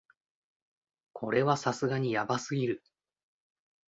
[1.13, 2.81] これはさすがにヤバすぎる